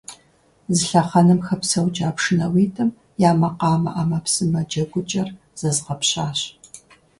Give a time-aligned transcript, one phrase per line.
[0.75, 2.89] Зы лъэхъэнэм хэпсэукӀа пшынауитӀым
[3.29, 6.39] я макъамэ Ӏэмэпсымэ джэгукӀэр зэзгъэпщащ.